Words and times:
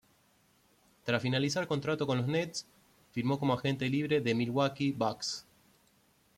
Tras 1.03 1.21
finalizar 1.21 1.67
contrato 1.67 2.07
con 2.07 2.17
los 2.17 2.25
Nets, 2.27 2.65
firmó 3.11 3.37
como 3.37 3.53
agente 3.53 3.87
libre 3.87 4.23
con 4.23 4.35
Milwaukee 4.35 4.93
Bucks. 4.93 5.45